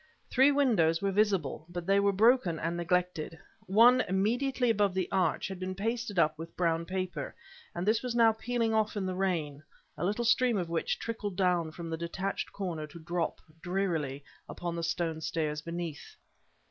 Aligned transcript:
Three 0.31 0.51
windows 0.51 0.99
were 0.99 1.11
visible, 1.11 1.67
but 1.69 1.85
they 1.85 1.99
were 1.99 2.11
broken 2.11 2.57
and 2.57 2.75
neglected. 2.75 3.37
One, 3.67 4.01
immediately 4.09 4.71
above 4.71 4.95
the 4.95 5.07
arch, 5.11 5.47
had 5.47 5.59
been 5.59 5.75
pasted 5.75 6.17
up 6.17 6.39
with 6.39 6.57
brown 6.57 6.85
paper, 6.85 7.35
and 7.75 7.85
this 7.85 8.01
was 8.01 8.15
now 8.15 8.31
peeling 8.33 8.73
off 8.73 8.97
in 8.97 9.05
the 9.05 9.13
rain, 9.13 9.61
a 9.95 10.03
little 10.03 10.25
stream 10.25 10.57
of 10.57 10.69
which 10.69 10.97
trickled 10.97 11.35
down 11.35 11.69
from 11.69 11.91
the 11.91 11.97
detached 11.97 12.51
corner 12.51 12.87
to 12.87 12.97
drop, 12.97 13.41
drearily, 13.61 14.23
upon 14.49 14.75
the 14.75 14.81
stone 14.81 15.21
stairs 15.21 15.61
beneath. 15.61 16.15